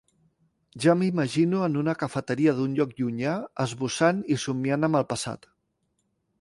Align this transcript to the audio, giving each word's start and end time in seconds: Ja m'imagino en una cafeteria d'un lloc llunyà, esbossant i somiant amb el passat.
Ja 0.85 0.95
m'imagino 1.01 1.59
en 1.65 1.75
una 1.81 1.95
cafeteria 2.05 2.55
d'un 2.61 2.73
lloc 2.79 2.97
llunyà, 3.01 3.37
esbossant 3.67 4.25
i 4.37 4.41
somiant 4.47 4.89
amb 4.89 5.01
el 5.03 5.09
passat. 5.15 5.51